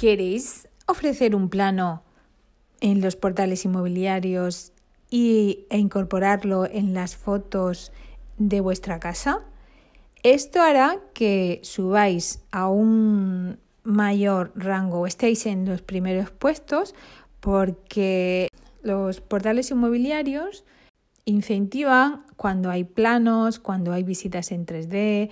¿Queréis 0.00 0.66
ofrecer 0.86 1.34
un 1.34 1.50
plano 1.50 2.02
en 2.80 3.02
los 3.02 3.16
portales 3.16 3.66
inmobiliarios 3.66 4.72
y, 5.10 5.66
e 5.68 5.76
incorporarlo 5.76 6.64
en 6.64 6.94
las 6.94 7.16
fotos 7.16 7.92
de 8.38 8.62
vuestra 8.62 8.98
casa? 8.98 9.42
Esto 10.22 10.62
hará 10.62 10.96
que 11.12 11.60
subáis 11.64 12.40
a 12.50 12.70
un 12.70 13.58
mayor 13.82 14.52
rango 14.54 15.00
o 15.00 15.06
estéis 15.06 15.44
en 15.44 15.66
los 15.66 15.82
primeros 15.82 16.30
puestos 16.30 16.94
porque 17.40 18.48
los 18.80 19.20
portales 19.20 19.70
inmobiliarios 19.70 20.64
incentivan 21.26 22.24
cuando 22.36 22.70
hay 22.70 22.84
planos, 22.84 23.58
cuando 23.58 23.92
hay 23.92 24.02
visitas 24.02 24.50
en 24.50 24.64
3D, 24.64 25.28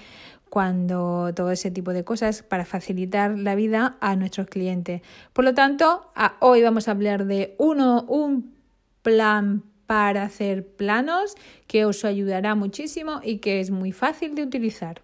cuando 0.48 1.32
todo 1.34 1.50
ese 1.50 1.70
tipo 1.70 1.92
de 1.92 2.04
cosas 2.04 2.42
para 2.42 2.64
facilitar 2.64 3.38
la 3.38 3.54
vida 3.54 3.96
a 4.00 4.16
nuestros 4.16 4.46
clientes. 4.46 5.02
Por 5.32 5.44
lo 5.44 5.54
tanto, 5.54 6.10
hoy 6.40 6.62
vamos 6.62 6.88
a 6.88 6.92
hablar 6.92 7.26
de 7.26 7.54
uno, 7.58 8.04
un 8.08 8.54
plan 9.02 9.62
para 9.86 10.24
hacer 10.24 10.66
planos 10.66 11.34
que 11.66 11.84
os 11.84 12.04
ayudará 12.04 12.54
muchísimo 12.54 13.20
y 13.22 13.38
que 13.38 13.60
es 13.60 13.70
muy 13.70 13.92
fácil 13.92 14.34
de 14.34 14.42
utilizar. 14.42 15.00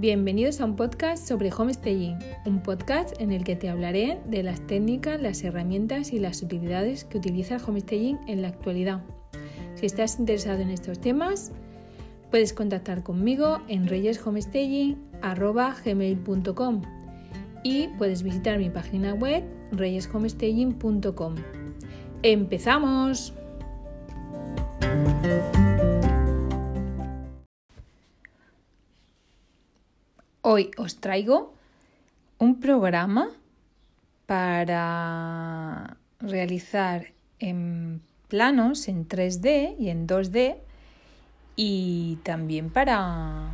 Bienvenidos 0.00 0.60
a 0.60 0.64
un 0.64 0.76
podcast 0.76 1.26
sobre 1.26 1.50
homestaging, 1.52 2.18
un 2.46 2.62
podcast 2.62 3.20
en 3.20 3.32
el 3.32 3.42
que 3.42 3.56
te 3.56 3.68
hablaré 3.68 4.20
de 4.26 4.44
las 4.44 4.64
técnicas, 4.64 5.20
las 5.20 5.42
herramientas 5.42 6.12
y 6.12 6.20
las 6.20 6.40
utilidades 6.40 7.02
que 7.04 7.18
utiliza 7.18 7.56
el 7.56 7.62
homestaging 7.66 8.20
en 8.28 8.42
la 8.42 8.48
actualidad. 8.48 9.02
Si 9.78 9.86
estás 9.86 10.18
interesado 10.18 10.60
en 10.60 10.68
estos 10.70 11.00
temas, 11.00 11.52
puedes 12.32 12.52
contactar 12.52 13.04
conmigo 13.04 13.62
en 13.68 13.86
reyeshomestaging.com 13.86 16.82
y 17.62 17.86
puedes 17.96 18.24
visitar 18.24 18.58
mi 18.58 18.70
página 18.70 19.14
web 19.14 19.44
reyeshomestaging.com. 19.70 21.36
¡Empezamos! 22.24 23.32
Hoy 30.42 30.72
os 30.76 30.96
traigo 30.96 31.54
un 32.38 32.58
programa 32.58 33.28
para 34.26 35.96
realizar 36.18 37.12
en 37.38 38.02
planos 38.28 38.88
en 38.88 39.08
3D 39.08 39.76
y 39.78 39.88
en 39.88 40.06
2D 40.06 40.56
y 41.56 42.18
también 42.22 42.70
para 42.70 43.50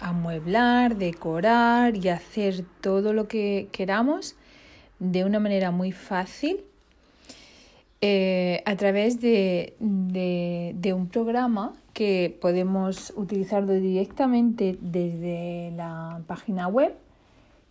amueblar, 0.00 0.96
decorar 0.96 1.96
y 1.96 2.08
hacer 2.08 2.64
todo 2.80 3.12
lo 3.12 3.28
que 3.28 3.68
queramos 3.72 4.36
de 4.98 5.24
una 5.24 5.40
manera 5.40 5.70
muy 5.70 5.92
fácil 5.92 6.64
eh, 8.00 8.62
a 8.66 8.76
través 8.76 9.20
de, 9.20 9.76
de, 9.80 10.92
un 10.92 11.08
programa 11.08 11.72
que 11.94 12.36
podemos 12.40 13.14
utilizarlo 13.16 13.72
directamente 13.72 14.76
desde 14.82 15.72
la 15.74 16.20
página 16.26 16.68
web, 16.68 16.94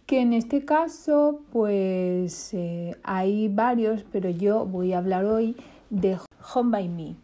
que 0.07 0.21
en 0.21 0.33
este 0.33 0.65
caso 0.65 1.41
pues 1.51 2.51
eh, 2.53 2.95
hay 3.03 3.47
varios, 3.47 4.03
pero 4.11 4.29
yo 4.29 4.65
voy 4.65 4.93
a 4.93 4.97
hablar 4.97 5.25
hoy 5.25 5.55
de 5.91 6.17
Home 6.53 6.71
by 6.71 6.89
Me. 6.89 7.15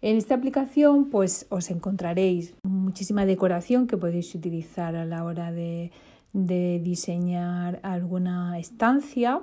En 0.00 0.16
esta 0.16 0.34
aplicación 0.34 1.10
pues 1.10 1.46
os 1.50 1.70
encontraréis 1.70 2.54
muchísima 2.62 3.26
decoración 3.26 3.86
que 3.86 3.96
podéis 3.96 4.34
utilizar 4.34 4.96
a 4.96 5.04
la 5.04 5.24
hora 5.24 5.52
de 5.52 5.90
diseñar 6.32 7.80
alguna 7.82 8.58
estancia 8.58 9.40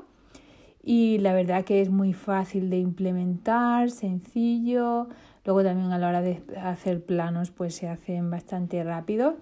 y 0.88 1.18
la 1.18 1.34
verdad 1.34 1.66
que 1.66 1.82
es 1.82 1.90
muy 1.90 2.14
fácil 2.14 2.70
de 2.70 2.78
implementar, 2.78 3.90
sencillo. 3.90 5.10
Luego 5.44 5.64
también 5.64 5.92
a 5.92 5.98
la 5.98 6.08
hora 6.10 6.22
de 6.22 6.44
hacer 6.62 7.04
planos 7.04 7.50
pues 7.50 7.74
se 7.74 7.90
hacen 7.90 8.30
bastante 8.30 8.84
rápido. 8.84 9.38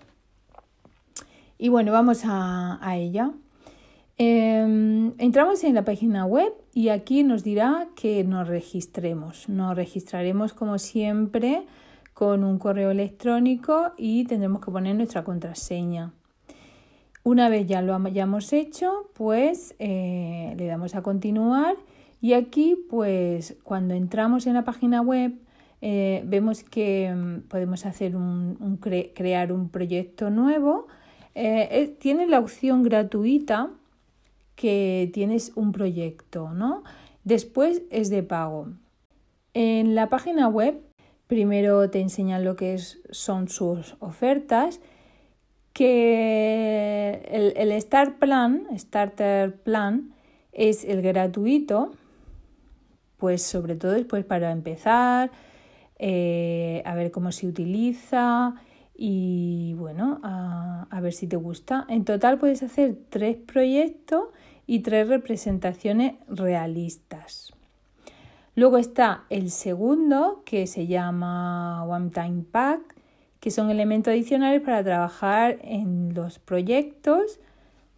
Y 1.57 1.67
bueno, 1.67 1.91
vamos 1.91 2.21
a, 2.23 2.79
ella. 2.95 3.33
Em, 4.17 5.13
entramos 5.17 5.63
en 5.63 5.73
la 5.73 5.83
página 5.83 6.25
web 6.25 6.53
y 6.73 6.89
aquí 6.89 7.23
nos 7.23 7.43
dirá 7.43 7.87
que 7.95 8.23
nos 8.23 8.47
registremos. 8.47 9.49
Nos 9.49 9.75
registraremos 9.75 10.53
como 10.53 10.77
siempre 10.77 11.63
con 12.13 12.43
un 12.43 12.59
correo 12.59 12.91
electrónico 12.91 13.91
y 13.97 14.25
tendremos 14.25 14.61
que 14.63 14.71
poner 14.71 14.95
nuestra 14.95 15.23
contraseña. 15.23 16.13
Una 17.23 17.49
vez 17.49 17.65
ya 17.65 17.81
lo 17.81 17.95
hayamos 17.95 18.53
hecho, 18.53 19.09
pues 19.13 19.75
eh, 19.79 20.53
le 20.57 20.67
damos 20.67 20.93
a 20.93 21.01
continuar 21.01 21.75
y 22.21 22.33
aquí 22.33 22.75
pues 22.89 23.55
cuando 23.63 23.95
entramos 23.95 24.45
en 24.45 24.53
la 24.53 24.63
página 24.63 25.01
web 25.01 25.33
eh, 25.81 26.21
vemos 26.25 26.63
que 26.63 27.11
mm, 27.13 27.47
podemos 27.47 27.85
hacer 27.87 28.15
un, 28.15 28.77
crear 28.77 29.51
un 29.51 29.69
proyecto 29.69 30.29
nuevo. 30.29 30.87
Eh, 31.33 31.95
tiene 31.99 32.27
la 32.27 32.39
opción 32.39 32.83
gratuita 32.83 33.71
que 34.55 35.09
tienes 35.13 35.51
un 35.55 35.71
proyecto, 35.71 36.53
¿no? 36.53 36.83
Después 37.23 37.81
es 37.89 38.09
de 38.09 38.23
pago. 38.23 38.67
En 39.53 39.95
la 39.95 40.09
página 40.09 40.47
web 40.47 40.81
primero 41.27 41.89
te 41.89 41.99
enseñan 41.99 42.43
lo 42.43 42.55
que 42.55 42.77
son 42.77 43.49
sus 43.49 43.95
ofertas 43.99 44.79
que 45.73 47.53
el, 47.55 47.81
Start 47.81 48.19
Plan, 48.19 48.67
Starter 48.77 49.55
Plan, 49.55 50.13
es 50.51 50.83
el 50.85 51.01
gratuito, 51.01 51.91
pues 53.17 53.41
sobre 53.41 53.75
todo 53.75 53.93
después 53.93 54.23
para 54.23 54.51
empezar, 54.51 55.31
eh, 55.97 56.83
a 56.85 56.93
ver 56.93 57.09
cómo 57.09 57.31
se 57.31 57.47
utiliza 57.47 58.55
y 58.95 59.73
bueno, 59.77 60.19
a, 60.23 60.87
a, 60.89 61.01
ver 61.01 61.13
si 61.13 61.27
te 61.27 61.35
gusta. 61.35 61.85
En 61.89 62.05
total 62.05 62.37
puedes 62.37 62.63
hacer 62.63 62.95
tres 63.09 63.37
proyectos 63.37 64.25
y 64.67 64.79
tres 64.79 65.07
representaciones 65.07 66.15
realistas. 66.27 67.51
Luego 68.55 68.77
está 68.77 69.23
el 69.29 69.49
segundo 69.49 70.43
que 70.45 70.67
se 70.67 70.85
llama 70.87 71.83
One 71.85 72.11
Time 72.11 72.43
Pack 72.51 72.93
que 73.43 73.51
son 73.51 73.69
elementos 73.69 74.13
adicionales 74.13 74.61
para 74.61 74.81
trabajar 74.85 75.57
en 75.63 76.13
los 76.13 76.39
proyectos 76.39 77.41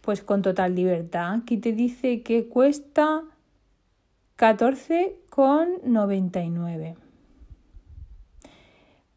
pues 0.00 0.20
con 0.20 0.42
total 0.42 0.74
libertad. 0.74 1.34
Aquí 1.34 1.56
te 1.56 1.72
dice 1.72 2.22
que 2.22 2.48
cuesta 2.48 3.22
14,99. 4.36 6.96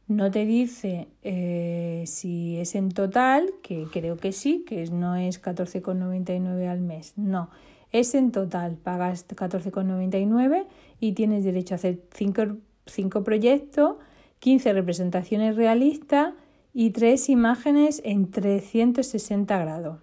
No 0.10 0.30
te 0.32 0.46
dice 0.46 1.08
eh, 1.22 2.04
si 2.08 2.58
es 2.58 2.76
en 2.76 2.90
total, 2.90 3.54
que 3.62 3.86
creo 3.92 4.18
que 4.18 4.32
sí, 4.32 4.66
que 4.68 4.84
no 4.88 5.16
es 5.16 5.42
14,99 5.42 6.68
al 6.68 6.82
mes. 6.82 7.14
No, 7.16 7.50
es 7.92 8.16
en 8.16 8.32
total. 8.32 8.76
Pagas 8.76 9.28
14,99 9.28 10.66
y 11.00 11.14
tienes 11.14 11.46
derecho 11.46 11.76
a 11.76 11.78
hacer 11.78 12.02
5 12.12 13.24
proyectos 13.24 13.98
15 14.40 14.74
representaciones 14.74 15.56
realistas 15.56 16.34
y 16.74 16.92
3 16.92 17.30
imágenes 17.30 18.02
en 18.04 18.32
360 18.32 19.58
grados. 19.60 20.00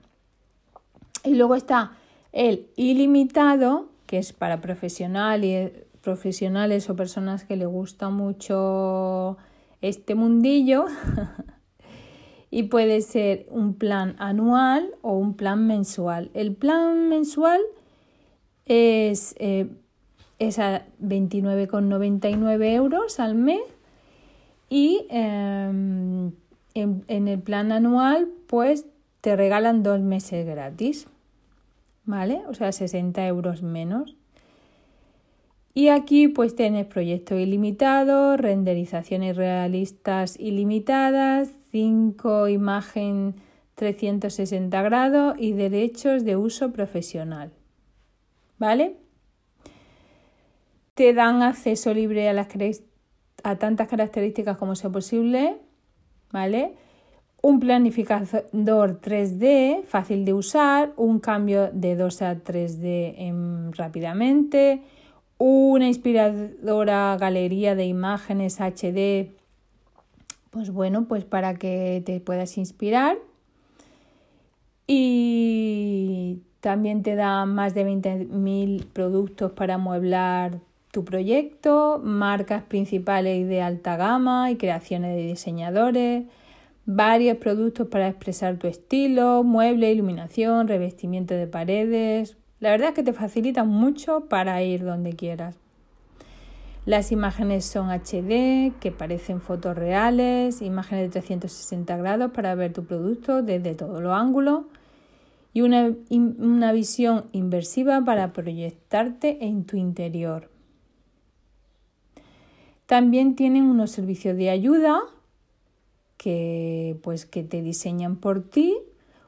Y 1.24 1.34
luego 1.34 1.54
está 1.54 1.92
el 2.32 2.68
ilimitado, 2.76 3.88
que 4.06 4.18
es 4.18 4.32
para 4.32 4.60
profesionales, 4.60 5.72
profesionales 6.00 6.88
o 6.90 6.94
personas 6.94 7.44
que 7.44 7.56
les 7.56 7.66
gusta 7.66 8.10
mucho 8.10 9.36
este 9.80 10.14
mundillo. 10.14 10.86
y 12.50 12.64
puede 12.64 13.00
ser 13.02 13.46
un 13.50 13.74
plan 13.74 14.16
anual 14.18 14.94
o 15.02 15.16
un 15.16 15.34
plan 15.34 15.66
mensual. 15.66 16.30
El 16.34 16.54
plan 16.54 17.08
mensual 17.08 17.60
es, 18.64 19.34
eh, 19.38 19.68
es 20.38 20.58
a 20.58 20.86
29,99 21.02 22.72
euros 22.74 23.20
al 23.20 23.34
mes 23.34 23.60
y 24.68 25.06
em, 25.10 26.32
en, 26.74 27.28
el 27.28 27.40
plan 27.40 27.72
anual, 27.72 28.28
pues 28.46 28.86
te 29.20 29.36
regalan 29.36 29.82
dos 29.82 30.00
meses 30.00 30.46
gratis, 30.46 31.06
¿vale? 32.04 32.42
O 32.48 32.54
sea, 32.54 32.72
60 32.72 33.26
euros 33.26 33.62
menos. 33.62 34.15
Y 35.76 35.90
aquí 35.90 36.28
pues 36.28 36.56
tienes 36.56 36.86
proyectos 36.86 37.38
ilimitados, 37.38 38.40
renderizaciones 38.40 39.36
realistas 39.36 40.40
ilimitadas, 40.40 41.50
5 41.70 42.48
imagen 42.48 43.34
360 43.74 44.80
grados 44.80 45.36
y 45.38 45.52
derechos 45.52 46.24
de 46.24 46.34
uso 46.34 46.72
profesional. 46.72 47.52
¿Vale? 48.58 48.96
Te 50.94 51.12
dan 51.12 51.42
acceso 51.42 51.92
libre 51.92 52.26
a 52.26 52.32
las 52.32 52.48
a 53.42 53.56
tantas 53.56 53.86
características 53.86 54.56
como 54.56 54.76
sea 54.76 54.88
posible, 54.88 55.58
¿vale? 56.32 56.72
un 57.42 57.60
planificador 57.60 59.02
3D 59.02 59.84
fácil 59.84 60.24
de 60.24 60.32
usar, 60.32 60.94
un 60.96 61.20
cambio 61.20 61.70
de 61.70 61.96
2 61.96 62.22
a 62.22 62.42
3D 62.42 63.74
rápidamente, 63.76 64.82
una 65.38 65.86
inspiradora 65.86 67.16
galería 67.18 67.74
de 67.74 67.86
imágenes 67.86 68.60
HD, 68.60 69.32
pues 70.50 70.70
bueno, 70.70 71.06
pues 71.06 71.24
para 71.24 71.54
que 71.54 72.02
te 72.04 72.20
puedas 72.20 72.56
inspirar. 72.58 73.18
Y 74.86 76.40
también 76.60 77.02
te 77.02 77.16
da 77.16 77.44
más 77.44 77.74
de 77.74 77.86
20.000 77.86 78.86
productos 78.92 79.52
para 79.52 79.74
amueblar 79.74 80.60
tu 80.92 81.04
proyecto, 81.04 82.00
marcas 82.02 82.62
principales 82.62 83.48
de 83.48 83.60
alta 83.60 83.96
gama 83.96 84.50
y 84.50 84.56
creaciones 84.56 85.14
de 85.16 85.26
diseñadores 85.26 86.24
varios 86.86 87.36
productos 87.38 87.88
para 87.88 88.08
expresar 88.08 88.56
tu 88.58 88.68
estilo, 88.68 89.42
mueble, 89.42 89.90
iluminación, 89.90 90.68
revestimiento 90.68 91.34
de 91.34 91.48
paredes. 91.48 92.36
La 92.60 92.70
verdad 92.70 92.88
es 92.88 92.94
que 92.94 93.02
te 93.02 93.12
facilita 93.12 93.64
mucho 93.64 94.26
para 94.28 94.62
ir 94.62 94.84
donde 94.84 95.14
quieras. 95.14 95.56
Las 96.86 97.10
imágenes 97.10 97.64
son 97.64 97.90
HD, 97.90 98.72
que 98.80 98.94
parecen 98.96 99.40
fotos 99.40 99.76
reales, 99.76 100.62
imágenes 100.62 101.06
de 101.06 101.20
360 101.20 101.96
grados 101.96 102.30
para 102.30 102.54
ver 102.54 102.72
tu 102.72 102.84
producto 102.84 103.42
desde 103.42 103.74
todos 103.74 104.00
los 104.00 104.12
ángulos 104.12 104.66
y 105.52 105.62
una, 105.62 105.92
una 106.10 106.72
visión 106.72 107.24
inversiva 107.32 108.04
para 108.04 108.32
proyectarte 108.32 109.44
en 109.46 109.64
tu 109.64 109.76
interior. 109.76 110.48
También 112.86 113.34
tienen 113.34 113.64
unos 113.64 113.90
servicios 113.90 114.36
de 114.36 114.50
ayuda 114.50 115.00
que, 116.16 116.98
pues, 117.02 117.26
que 117.26 117.42
te 117.42 117.62
diseñan 117.62 118.16
por 118.16 118.48
ti 118.48 118.76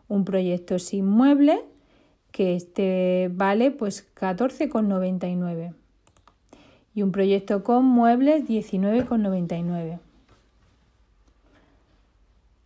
un 0.06 0.24
proyecto 0.24 0.78
sin 0.78 1.06
mueble 1.06 1.64
que 2.38 2.54
este 2.54 3.32
vale 3.32 3.72
pues 3.72 4.06
14,99 4.14 5.74
y 6.94 7.02
un 7.02 7.10
proyecto 7.10 7.64
con 7.64 7.84
muebles 7.84 8.44
19,99. 8.44 9.98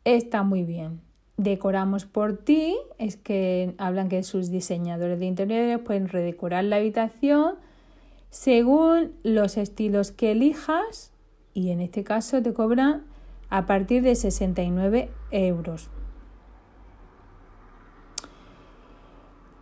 Está 0.04 0.42
muy 0.42 0.64
bien. 0.64 1.00
Decoramos 1.38 2.04
por 2.04 2.36
ti, 2.36 2.76
es 2.98 3.16
que 3.16 3.74
hablan 3.78 4.10
que 4.10 4.22
sus 4.24 4.50
diseñadores 4.50 5.18
de 5.18 5.24
interiores 5.24 5.78
pueden 5.78 6.08
redecorar 6.08 6.64
la 6.64 6.76
habitación 6.76 7.54
según 8.28 9.14
los 9.22 9.56
estilos 9.56 10.12
que 10.12 10.32
elijas 10.32 11.12
y 11.54 11.70
en 11.70 11.80
este 11.80 12.04
caso 12.04 12.42
te 12.42 12.52
cobran 12.52 13.06
a 13.48 13.64
partir 13.64 14.02
de 14.02 14.16
69 14.16 15.08
euros. 15.30 15.88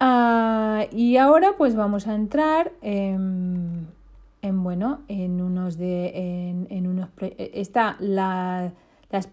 Ah, 0.02 0.87
y 0.93 1.19
ahora 1.19 1.56
pues 1.58 1.76
vamos 1.76 2.06
a 2.06 2.14
entrar 2.14 2.73
en, 2.81 3.87
bueno, 4.43 5.00
en 5.08 5.43
unos 5.43 5.76
de 5.76 6.56
en, 6.70 6.87
unos 6.87 7.11
está 7.37 7.97
la, 8.00 8.73
las 9.11 9.29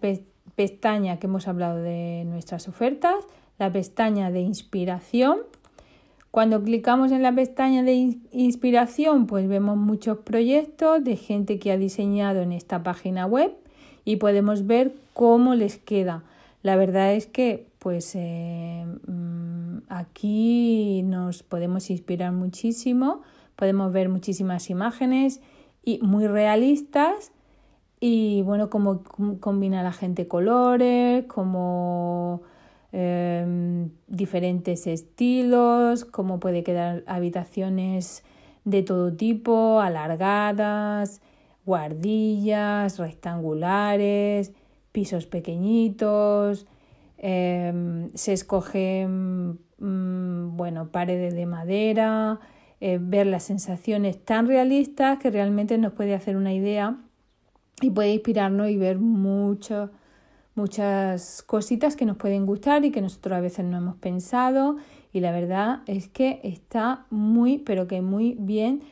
pestaña 0.54 1.18
que 1.18 1.26
hemos 1.26 1.48
hablado 1.48 1.78
de 1.78 2.24
nuestras 2.26 2.68
ofertas, 2.68 3.14
la 3.58 3.72
pestaña 3.72 4.30
de 4.30 4.40
inspiración. 4.40 5.38
Cuando 6.30 6.62
clicamos 6.62 7.12
en 7.12 7.22
la 7.22 7.34
pestaña 7.34 7.82
de 7.82 8.18
inspiración, 8.32 9.26
pues 9.26 9.48
vemos 9.48 9.78
muchos 9.78 10.18
proyectos 10.18 11.02
de 11.02 11.16
gente 11.16 11.58
que 11.58 11.72
ha 11.72 11.78
diseñado 11.78 12.42
en 12.42 12.52
esta 12.52 12.82
página 12.82 13.24
web 13.24 13.54
y 14.04 14.16
podemos 14.16 14.66
ver 14.66 14.92
cómo 15.14 15.54
les 15.54 15.78
queda. 15.78 16.24
La 16.62 16.76
verdad 16.76 17.14
es 17.14 17.26
que 17.26 17.66
pues 17.78 18.14
eh, 18.14 18.84
mm, 19.06 19.57
aquí 19.88 21.02
nos 21.04 21.42
podemos 21.42 21.90
inspirar 21.90 22.32
muchísimo, 22.32 23.22
podemos 23.56 23.92
ver 23.92 24.08
muchísimas 24.08 24.70
imágenes 24.70 25.40
y 25.84 25.98
muy 26.00 26.26
realistas. 26.26 27.32
Y 28.00 28.42
bueno, 28.42 28.70
cómo 28.70 29.02
combina 29.40 29.82
la 29.82 29.92
gente 29.92 30.28
colores, 30.28 31.24
como 31.24 32.42
em, 32.92 33.90
diferentes 34.06 34.86
estilos, 34.86 36.04
cómo 36.04 36.38
puede 36.38 36.62
quedar 36.62 37.02
habitaciones 37.06 38.22
de 38.64 38.82
todo 38.82 39.12
tipo, 39.12 39.80
alargadas, 39.80 41.20
guardillas, 41.66 42.98
rectangulares, 42.98 44.52
pisos 44.92 45.26
pequeñitos, 45.26 46.66
em, 47.18 48.10
se 48.14 48.32
escogen 48.32 49.58
mm, 49.78 50.56
bueno, 50.56 50.90
paredes 50.90 51.34
de 51.34 51.46
madera, 51.46 52.40
eh, 52.80 52.98
ver 53.00 53.26
las 53.26 53.42
sensaciones 53.42 54.24
tan 54.24 54.46
realistas 54.46 55.18
que 55.18 55.30
realmente 55.30 55.76
nos 55.78 55.92
puede 55.92 56.14
hacer 56.14 56.36
una 56.36 56.52
idea 56.52 56.96
y 57.80 57.90
puede 57.90 58.12
inspirarnos 58.12 58.68
y 58.70 58.76
ver 58.76 58.98
mucho, 58.98 59.90
muchas 60.54 61.42
cositas 61.42 61.96
que 61.96 62.06
nos 62.06 62.16
pueden 62.16 62.46
gustar 62.46 62.84
y 62.84 62.90
que 62.90 63.00
nosotros 63.00 63.36
a 63.36 63.40
veces 63.40 63.64
no 63.64 63.78
hemos 63.78 63.96
pensado. 63.96 64.76
Y 65.12 65.20
la 65.20 65.32
verdad 65.32 65.80
es 65.86 66.08
que 66.08 66.40
está 66.42 67.06
muy 67.10 67.58
pero 67.58 67.86
que 67.86 68.02
muy 68.02 68.36
bien 68.38 68.82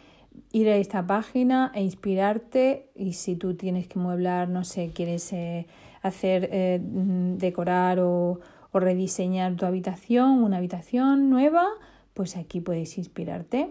ir 0.52 0.68
a 0.68 0.76
esta 0.76 1.06
página 1.06 1.72
e 1.74 1.82
inspirarte. 1.82 2.90
Y 2.94 3.14
si 3.14 3.36
tú 3.36 3.54
tienes 3.54 3.86
que 3.88 3.98
mueblar, 3.98 4.48
no 4.48 4.64
sé, 4.64 4.90
quieres 4.94 5.32
eh, 5.32 5.66
hacer, 6.06 6.48
eh, 6.52 6.80
mm, 6.82 7.36
decorar 7.36 8.00
o, 8.00 8.40
o 8.72 8.80
rediseñar 8.80 9.56
tu 9.56 9.66
habitación, 9.66 10.42
una 10.42 10.58
habitación 10.58 11.30
nueva, 11.30 11.66
pues 12.14 12.36
aquí 12.36 12.60
puedes 12.60 12.98
inspirarte. 12.98 13.70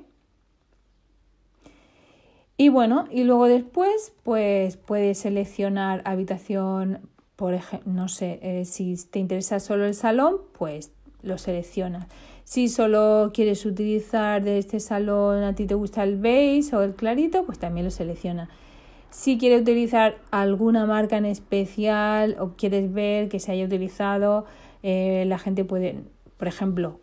Y 2.58 2.70
bueno, 2.70 3.06
y 3.12 3.24
luego 3.24 3.48
después, 3.48 4.14
pues 4.24 4.78
puedes 4.78 5.18
seleccionar 5.18 6.02
habitación, 6.06 7.00
por 7.36 7.54
ejemplo, 7.54 7.92
no 7.92 8.08
sé, 8.08 8.40
eh, 8.42 8.64
si 8.66 8.96
te 9.10 9.20
interesa 9.20 9.60
solo 9.60 9.86
el 9.86 9.94
salón, 9.94 10.38
pues 10.58 10.92
lo 11.22 11.38
seleccionas. 11.38 12.08
Si 12.46 12.70
solo 12.70 13.32
quieres 13.34 13.66
utilizar 13.66 14.44
de 14.44 14.60
este 14.60 14.80
salón, 14.80 15.44
a 15.44 15.54
ti 15.54 15.66
te 15.66 15.74
gusta 15.74 16.04
el 16.04 16.18
beige 16.18 16.76
o 16.76 16.82
el 16.82 16.94
clarito, 16.94 17.44
pues 17.46 17.60
también 17.60 17.86
lo 17.86 17.92
selecciona. 17.92 18.50
Si 19.16 19.38
quieres 19.38 19.62
utilizar 19.62 20.18
alguna 20.30 20.86
marca 20.86 21.16
en 21.16 21.26
especial 21.26 22.36
o 22.38 22.50
quieres 22.58 22.92
ver 22.92 23.30
que 23.30 23.40
se 23.40 23.54
haya 23.54 23.64
utilizado, 23.64 24.44
eh, 24.84 25.24
la 25.26 25.40
gente 25.40 25.64
puede, 25.64 26.04
por 26.36 26.50
ejemplo, 26.50 27.00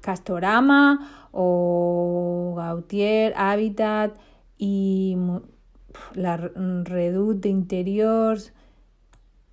Castorama 0.00 1.28
o 1.30 2.54
Gautier, 2.56 3.34
Habitat 3.36 4.18
y 4.58 5.16
la 6.12 6.38
Reduc 6.38 7.36
de 7.36 7.50
interiores, 7.50 8.52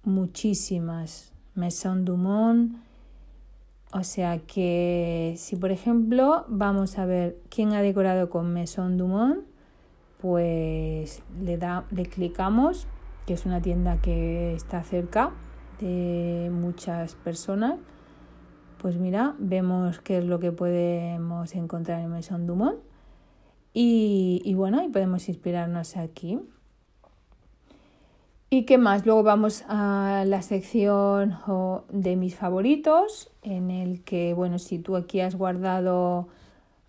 muchísimas. 0.04 1.34
Maison 1.54 2.04
Dumont, 2.04 2.78
o 3.94 4.04
sea 4.04 4.40
que 4.40 5.36
si 5.38 5.56
por 5.56 5.72
ejemplo 5.72 6.46
vamos 6.50 6.98
a 6.98 7.06
ver 7.06 7.38
quién 7.50 7.74
ha 7.74 7.82
decorado 7.84 8.30
con 8.32 8.52
Maison 8.52 8.98
Dumont, 8.98 9.46
pues 10.22 11.22
le, 11.42 11.58
da, 11.58 11.86
le 11.92 12.06
clicamos, 12.06 12.88
que 13.26 13.34
es 13.34 13.46
una 13.46 13.62
tienda 13.62 13.98
que 14.02 14.54
está 14.54 14.84
cerca 14.84 15.32
de 15.80 16.50
muchas 16.52 17.16
personas. 17.16 17.76
Pues 18.82 18.98
mira, 18.98 19.36
vemos 19.40 20.00
qué 20.00 20.20
es 20.20 20.26
lo 20.26 20.40
que 20.40 20.52
podemos 20.52 21.56
encontrar 21.56 22.02
en 22.02 22.10
Maison 22.10 22.46
Dumont. 22.46 22.78
Y, 23.74 24.42
y 24.46 24.54
bueno, 24.54 24.84
y 24.84 24.90
podemos 24.90 25.28
inspirarnos 25.28 25.98
aquí. 25.98 26.40
¿Y 28.50 28.64
qué 28.64 28.78
más? 28.78 29.06
Luego 29.06 29.24
vamos 29.24 29.66
a 29.68 30.24
la 30.26 30.42
sección 30.42 31.36
de 31.90 32.16
mis 32.16 32.36
favoritos, 32.36 33.32
en 33.42 33.72
el 33.72 34.04
que, 34.04 34.34
bueno, 34.34 34.60
si 34.60 34.80
tú 34.80 34.96
aquí 34.96 35.20
has 35.20 35.36
guardado, 35.36 36.28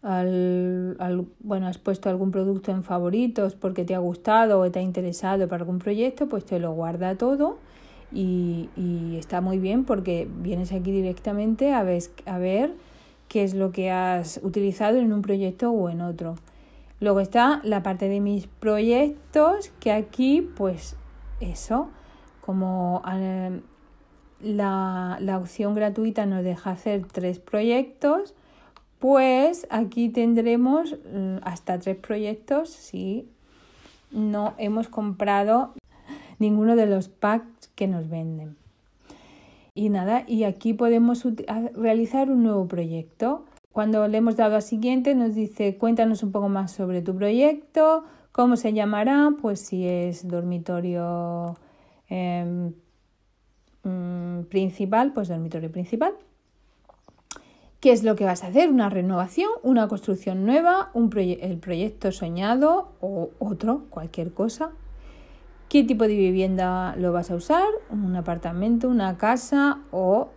al, 0.06 1.26
bueno, 1.40 1.66
has 1.66 1.78
puesto 1.78 2.08
algún 2.08 2.30
producto 2.30 2.70
en 2.70 2.84
favoritos 2.84 3.56
porque 3.56 3.84
te 3.84 3.94
ha 3.94 3.98
gustado 3.98 4.60
o 4.60 4.70
te 4.70 4.78
ha 4.78 4.82
interesado 4.82 5.48
para 5.48 5.62
algún 5.62 5.80
proyecto, 5.80 6.28
pues 6.28 6.44
te 6.44 6.60
lo 6.60 6.72
guarda 6.72 7.16
todo 7.16 7.58
y, 8.12 8.68
y 8.76 9.16
está 9.16 9.40
muy 9.40 9.58
bien 9.58 9.84
porque 9.84 10.28
vienes 10.42 10.72
aquí 10.72 10.92
directamente 10.92 11.72
a 11.72 11.82
ver, 11.82 12.02
a 12.24 12.38
ver 12.38 12.72
qué 13.26 13.42
es 13.42 13.54
lo 13.54 13.72
que 13.72 13.90
has 13.90 14.38
utilizado 14.44 14.98
en 14.98 15.12
un 15.12 15.22
proyecto 15.22 15.72
o 15.72 15.90
en 15.90 16.00
otro. 16.00 16.36
Luego 17.00 17.18
está 17.18 17.60
la 17.64 17.82
parte 17.82 18.08
de 18.08 18.20
mis 18.20 18.46
proyectos, 18.46 19.72
que 19.80 19.90
aquí 19.90 20.40
pues 20.40 20.94
eso, 21.40 21.88
como 22.40 23.02
eh, 23.12 23.60
la, 24.40 25.18
la 25.20 25.38
opción 25.38 25.74
gratuita 25.74 26.26
nos 26.26 26.44
deja 26.44 26.70
hacer 26.70 27.06
tres 27.10 27.40
proyectos, 27.40 28.34
pues 28.98 29.66
aquí 29.70 30.08
tendremos 30.08 30.96
mm, 31.12 31.36
hasta 31.42 31.78
tres 31.78 31.96
proyectos 31.96 32.70
si 32.70 33.28
no 34.10 34.54
hemos 34.58 34.88
comprado 34.88 35.74
ninguno 36.38 36.76
de 36.76 36.86
los 36.86 37.08
packs 37.08 37.68
que 37.74 37.86
nos 37.86 38.08
venden. 38.08 38.56
y 39.74 39.90
nada, 39.90 40.24
y 40.26 40.44
aquí 40.44 40.72
podemos 40.72 41.26
realizar 41.74 42.30
un 42.30 42.42
nuevo 42.42 42.66
proyecto. 42.66 43.44
Cuando 43.72 44.08
le 44.08 44.18
hemos 44.18 44.36
dado 44.36 44.56
a 44.56 44.62
siguiente 44.62 45.14
nos 45.14 45.34
dice 45.34 45.76
cuéntanos 45.76 46.22
un 46.22 46.32
poco 46.32 46.48
más 46.48 46.72
sobre 46.72 47.02
tu 47.02 47.14
proyecto, 47.14 48.04
cómo 48.32 48.56
se 48.56 48.72
llamará, 48.72 49.32
pues 49.40 49.60
si 49.60 49.86
es 49.86 50.26
dormitorio 50.26 51.56
em, 52.08 52.72
mm, 53.82 54.44
principal, 54.48 55.12
pues 55.12 55.28
dormitorio 55.28 55.70
principal. 55.70 56.14
¿Qué 57.86 57.92
es 57.92 58.02
lo 58.02 58.16
que 58.16 58.24
vas 58.24 58.42
a 58.42 58.48
hacer? 58.48 58.68
Una 58.68 58.90
renovación, 58.90 59.48
una 59.62 59.86
construcción 59.86 60.44
nueva, 60.44 60.90
el 60.92 61.58
proyecto 61.58 62.10
soñado 62.10 62.88
o 63.00 63.30
otro, 63.38 63.84
cualquier 63.90 64.34
cosa. 64.34 64.72
¿Qué 65.68 65.84
tipo 65.84 66.02
de 66.02 66.16
vivienda 66.16 66.96
lo 66.96 67.12
vas 67.12 67.30
a 67.30 67.36
usar? 67.36 67.68
¿Un 67.90 68.16
apartamento, 68.16 68.88
una 68.88 69.16
casa 69.18 69.82
o, 69.92 70.30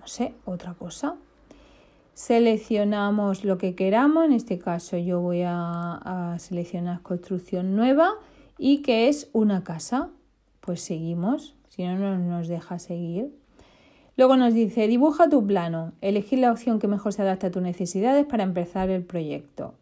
no 0.00 0.06
sé, 0.08 0.34
otra 0.44 0.74
cosa? 0.74 1.14
Seleccionamos 2.14 3.44
lo 3.44 3.58
que 3.58 3.76
queramos, 3.76 4.24
en 4.24 4.32
este 4.32 4.58
caso 4.58 4.96
yo 4.96 5.20
voy 5.20 5.42
a, 5.42 6.32
a 6.32 6.38
seleccionar 6.40 7.02
construcción 7.02 7.76
nueva 7.76 8.14
y 8.58 8.82
que 8.82 9.08
es 9.08 9.30
una 9.32 9.62
casa. 9.62 10.10
Pues 10.58 10.80
seguimos, 10.80 11.54
si 11.68 11.84
no, 11.84 11.96
no 11.96 12.18
nos 12.18 12.48
deja 12.48 12.80
seguir. 12.80 13.32
Luego 14.18 14.36
nos 14.36 14.52
dice, 14.52 14.88
dibuja 14.88 15.28
tu 15.28 15.46
plano, 15.46 15.92
elegir 16.00 16.40
la 16.40 16.50
opción 16.50 16.80
que 16.80 16.88
mejor 16.88 17.12
se 17.12 17.22
adapte 17.22 17.46
a 17.46 17.50
tus 17.52 17.62
necesidades 17.62 18.26
para 18.26 18.42
empezar 18.42 18.90
el 18.90 19.04
proyecto. 19.04 19.74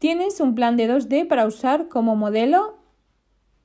¿Tienes 0.00 0.40
un 0.40 0.56
plan 0.56 0.76
de 0.76 0.88
2D 0.88 1.28
para 1.28 1.46
usar 1.46 1.86
como 1.88 2.16
modelo? 2.16 2.74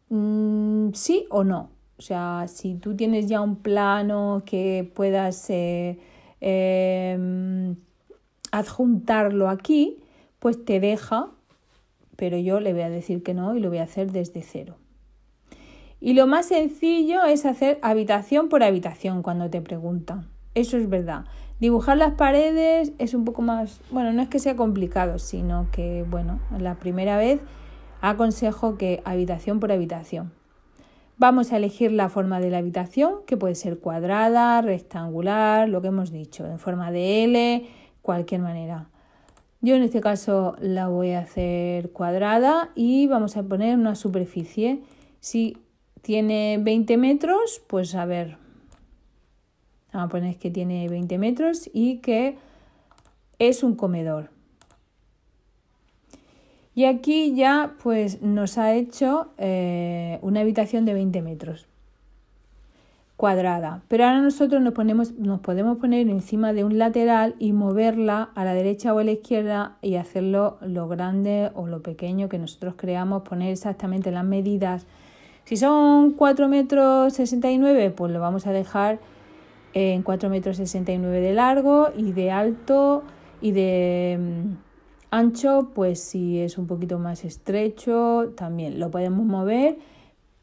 Mm, 0.10 0.92
sí 0.94 1.26
o 1.32 1.44
no. 1.44 1.72
O 1.98 2.04
sea, 2.04 2.46
si 2.48 2.76
tú 2.76 2.96
tienes 2.96 3.26
ya 3.26 3.42
un 3.42 3.56
plano 3.56 4.44
que 4.46 4.90
puedas 4.94 5.50
eh, 5.50 5.98
em, 6.40 7.76
adjuntarlo 8.52 9.50
aquí, 9.50 9.98
pues 10.38 10.64
te 10.64 10.80
deja, 10.80 11.32
pero 12.16 12.38
yo 12.38 12.60
le 12.60 12.74
voy 12.74 12.84
a 12.84 12.90
decir 12.92 13.24
que 13.24 13.34
no 13.34 13.56
y 13.56 13.60
lo 13.60 13.70
voy 13.70 13.80
a 13.80 13.84
hacer 13.86 14.12
desde 14.12 14.44
cero. 14.44 14.76
Y 16.02 16.14
lo 16.14 16.28
más 16.28 16.48
sencillo 16.48 17.24
es 17.26 17.46
hacer 17.46 17.80
habitación 17.82 18.50
por 18.50 18.64
habitación 18.64 19.22
cuando 19.22 19.50
te 19.50 19.62
preguntan. 19.62 20.28
Eso 20.56 20.78
es 20.78 20.90
verdad. 20.90 21.26
Dibujar 21.60 21.98
las 21.98 22.14
paredes 22.14 22.94
es 23.00 23.14
un 23.14 23.26
poco 23.26 23.42
más, 23.42 23.82
bueno, 23.92 24.14
no 24.14 24.22
es 24.22 24.30
que 24.30 24.40
sea 24.40 24.56
complicado, 24.56 25.20
sino 25.20 25.68
que, 25.72 26.06
bueno, 26.10 26.40
la 26.58 26.76
primera 26.76 27.18
vez 27.18 27.42
aconsejo 28.02 28.78
que 28.78 29.02
habitación 29.04 29.60
por 29.60 29.72
habitación. 29.72 30.32
Vamos 31.18 31.52
a 31.52 31.58
elegir 31.58 31.92
la 31.92 32.08
forma 32.08 32.40
de 32.40 32.50
la 32.50 32.60
habitación, 32.60 33.16
que 33.28 33.36
puede 33.36 33.56
ser 33.56 33.80
cuadrada, 33.80 34.62
rectangular, 34.62 35.68
lo 35.68 35.82
que 35.82 35.90
hemos 35.90 36.12
dicho, 36.12 36.46
en 36.46 36.60
forma 36.60 36.94
de 36.94 37.26
L, 37.26 37.66
cualquier 38.02 38.40
manera. 38.40 38.88
Yo 39.60 39.76
en 39.76 39.84
este 39.84 40.00
caso 40.00 40.56
la 40.62 40.88
voy 40.88 41.12
a 41.12 41.20
hacer 41.20 41.92
cuadrada 41.92 42.70
y 42.74 43.08
vamos 43.08 43.36
a 43.36 43.44
poner 43.44 43.78
una 43.78 43.96
superficie. 43.96 44.82
Tiene 46.02 46.60
20 46.62 46.98
metros, 46.98 47.62
pues 47.68 47.96
a 47.96 48.06
ver, 48.06 48.38
vamos 49.94 50.08
a 50.08 50.10
poner 50.10 50.38
que 50.38 50.52
tiene 50.52 50.88
20 50.88 51.18
metros 51.18 51.70
y 51.74 51.98
que 51.98 52.38
es 53.40 53.64
un 53.64 53.76
comedor. 53.76 54.30
Y 56.76 56.86
aquí 56.86 57.36
ya 57.36 57.76
pues 57.84 58.22
nos 58.22 58.58
ha 58.58 58.74
hecho 58.74 59.34
eh, 59.38 60.20
una 60.22 60.42
habitación 60.42 60.86
de 60.86 60.94
20 60.94 61.22
metros 61.22 61.68
cuadrada. 63.20 63.82
Pero 63.90 64.06
ahora 64.06 64.22
nosotros 64.22 64.62
nos, 64.62 64.74
ponemos, 64.74 65.12
nos 65.12 65.42
podemos 65.42 65.78
poner 65.78 66.08
encima 66.08 66.54
de 66.54 66.64
un 66.64 66.78
lateral 66.78 67.36
y 67.38 67.52
moverla 67.52 68.30
a 68.34 68.46
la 68.46 68.54
derecha 68.54 68.94
o 68.94 69.00
a 69.00 69.04
la 69.04 69.12
izquierda 69.12 69.76
y 69.82 69.96
hacerlo 69.96 70.58
lo 70.62 70.88
grande 70.88 71.52
o 71.54 71.68
lo 71.68 71.82
pequeño 71.82 72.30
que 72.30 72.38
nosotros 72.38 72.76
creamos, 72.78 73.24
poner 73.24 73.52
exactamente 73.52 74.10
las 74.12 74.24
medidas 74.24 74.88
si 75.50 75.58
son 75.58 76.12
4 76.12 76.48
metros 76.48 77.14
69, 77.14 77.90
pues 77.90 78.14
lo 78.14 78.20
vamos 78.20 78.46
a 78.46 78.52
dejar 78.52 79.00
en 79.74 80.04
4 80.04 80.30
metros 80.30 80.58
69 80.58 81.22
de 81.22 81.34
largo 81.34 81.90
y 81.98 82.12
de 82.12 82.30
alto 82.30 83.02
y 83.42 83.52
de 83.52 84.20
mm, 84.20 84.54
ancho, 85.10 85.72
pues 85.74 86.02
si 86.02 86.38
es 86.38 86.60
un 86.60 86.68
poquito 86.68 87.00
más 87.00 87.26
estrecho, 87.26 88.32
también 88.38 88.80
lo 88.80 88.92
podemos 88.92 89.26
mover 89.26 89.80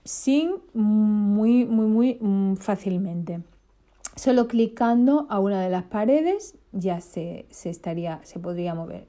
sin 0.02 0.56
muy, 0.74 1.64
muy, 1.64 1.86
muy 1.86 2.18
mm, 2.20 2.56
fácilmente. 2.56 3.42
Solo 4.16 4.48
clicando 4.48 5.28
a 5.30 5.38
una 5.38 5.62
de 5.62 5.70
las 5.70 5.84
paredes 5.84 6.56
ya 6.72 7.00
se, 7.00 7.46
estaría, 7.62 8.18
se 8.24 8.40
podría 8.40 8.74
mover. 8.74 9.06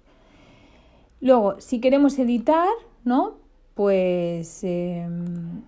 Luego, 1.21 1.59
si 1.59 1.81
queremos 1.81 2.19
editar, 2.19 2.69
¿no? 3.03 3.37
Pues 3.73 4.63
em, 4.63 5.63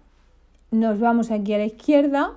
nos 0.71 0.99
vamos 0.99 1.31
aquí 1.31 1.53
a 1.53 1.57
la 1.57 1.65
izquierda 1.65 2.33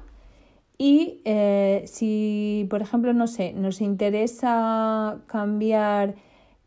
y 0.79 1.21
eh, 1.25 1.85
si, 1.87 2.67
por 2.71 2.83
ejemplo, 2.83 3.13
no 3.13 3.27
sé, 3.27 3.53
nos 3.53 3.81
interesa 3.81 5.19
cambiar 5.27 6.15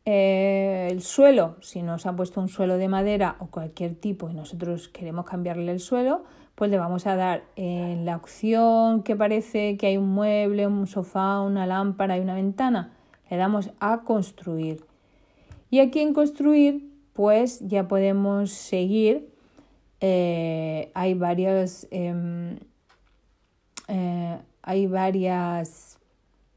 eh, 0.06 0.88
el 0.92 1.02
suelo, 1.02 1.58
si 1.62 1.82
nos 1.82 2.06
ha 2.06 2.16
puesto 2.16 2.40
un 2.40 2.48
suelo 2.48 2.78
de 2.78 2.88
madera 2.88 3.36
o 3.40 3.48
cualquier 3.48 3.96
tipo 3.96 4.30
y 4.30 4.34
nosotros 4.34 4.88
queremos 4.88 5.26
cambiarle 5.26 5.72
el 5.72 5.80
suelo, 5.80 6.24
pues 6.54 6.72
le 6.72 6.78
vamos 6.78 7.06
a 7.08 7.16
dar 7.16 7.44
en 7.56 8.06
la 8.06 8.16
opción 8.16 9.04
que 9.04 9.16
parece 9.16 9.76
que 9.78 9.88
hay 9.88 9.98
un 9.98 10.10
mueble, 10.10 10.68
un 10.68 10.88
sofá, 10.88 11.42
una 11.42 11.68
lámpara 11.68 12.18
y 12.18 12.22
una 12.22 12.36
ventana. 12.36 12.94
Le 13.30 13.38
damos 13.38 13.72
a 13.80 14.04
construir. 14.04 14.86
Y 15.70 15.80
aquí 15.80 16.00
en 16.00 16.14
construir, 16.14 16.90
pues 17.12 17.60
ya 17.68 17.88
podemos 17.88 18.52
seguir 18.52 19.35
eh, 20.02 20.92
hay 20.94 21.14
varios 21.14 21.88
em, 21.92 22.58
eh, 23.88 24.40
hay 24.62 24.88
varias 24.88 26.00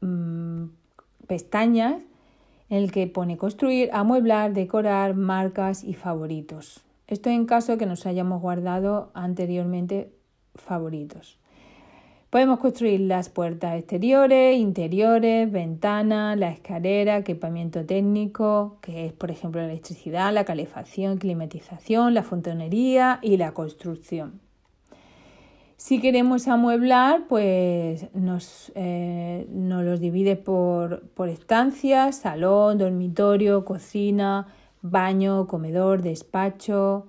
mm, 0.01 0.65
pestañas 1.27 2.01
en 2.69 2.77
el 2.77 2.91
que 2.91 3.07
pone 3.07 3.37
construir, 3.37 3.89
amueblar, 3.93 4.53
decorar, 4.53 5.15
marcas 5.15 5.83
y 5.83 5.93
favoritos. 5.93 6.83
Esto 7.07 7.29
en 7.29 7.45
caso 7.45 7.73
de 7.73 7.77
que 7.77 7.85
nos 7.85 8.05
hayamos 8.05 8.41
guardado 8.41 9.11
anteriormente 9.13 10.11
favoritos. 10.55 11.39
Podemos 12.29 12.59
construir 12.59 12.99
las 12.99 13.27
puertas 13.27 13.79
exteriores, 13.79 14.55
interiores, 14.55 15.51
ventanas, 15.51 16.37
la 16.37 16.51
escalera, 16.51 17.17
equipamiento 17.17 17.83
técnico, 17.87 18.77
que 18.81 19.07
es 19.07 19.13
por 19.13 19.31
ejemplo 19.31 19.61
la 19.61 19.67
electricidad, 19.67 20.31
la 20.31 20.45
calefacción, 20.45 21.17
climatización, 21.17 22.13
la 22.13 22.21
fontanería 22.21 23.17
y 23.23 23.37
la 23.37 23.53
construcción. 23.53 24.41
Si 25.75 25.99
queremos 25.99 26.47
amueblar, 26.47 27.23
pues 27.27 28.13
nos, 28.13 28.71
eh, 28.75 29.47
los 29.51 29.99
divide 29.99 30.35
por, 30.35 31.01
por 31.15 31.29
estancias, 31.29 32.17
salón, 32.17 32.77
dormitorio, 32.77 33.65
cocina, 33.65 34.45
baño, 34.83 35.47
comedor, 35.47 36.03
despacho, 36.03 37.07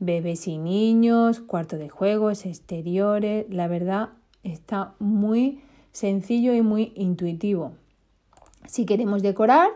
bebés 0.00 0.48
y 0.48 0.58
niños, 0.58 1.38
cuarto 1.38 1.76
de 1.76 1.88
juegos, 1.88 2.46
exteriores. 2.46 3.46
La 3.48 3.68
verdad 3.68 4.08
Está 4.46 4.94
muy 5.00 5.60
sencillo 5.90 6.54
y 6.54 6.62
muy 6.62 6.92
intuitivo. 6.94 7.72
Si 8.68 8.86
queremos 8.86 9.22
decorar, 9.22 9.70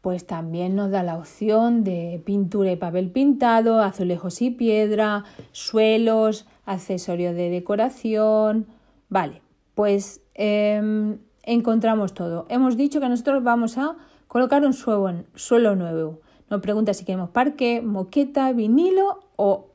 pues 0.00 0.26
también 0.26 0.74
nos 0.76 0.90
da 0.90 1.02
la 1.02 1.18
opción 1.18 1.84
de 1.84 2.22
pintura 2.24 2.72
y 2.72 2.76
papel 2.76 3.10
pintado, 3.10 3.82
azulejos 3.82 4.40
y 4.40 4.50
piedra, 4.50 5.24
suelos, 5.52 6.46
accesorios 6.64 7.34
de 7.34 7.50
decoración. 7.50 8.66
Vale, 9.10 9.42
pues 9.74 10.22
em, 10.32 11.18
encontramos 11.42 12.14
todo. 12.14 12.46
Hemos 12.48 12.78
dicho 12.78 12.98
que 12.98 13.10
nosotros 13.10 13.44
vamos 13.44 13.76
a 13.76 13.96
colocar 14.26 14.64
un 14.64 14.72
suelo, 14.72 15.24
suelo 15.34 15.76
nuevo. 15.76 16.20
Nos 16.48 16.62
pregunta 16.62 16.94
si 16.94 17.04
queremos 17.04 17.28
parque, 17.28 17.82
moqueta, 17.82 18.50
vinilo 18.52 19.20
o 19.36 19.66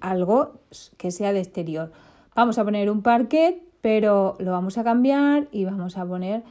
algo 0.00 0.60
que 0.98 1.10
sea 1.10 1.32
de 1.32 1.40
exterior. 1.40 1.92
Vamos 2.38 2.56
a 2.56 2.64
poner 2.64 2.88
un 2.88 3.02
parquet, 3.02 3.60
pero 3.80 4.36
lo 4.38 4.52
vamos 4.52 4.78
a 4.78 4.84
cambiar 4.84 5.48
y 5.50 5.64
vamos 5.64 5.96
a 5.96 6.06
poner 6.06 6.44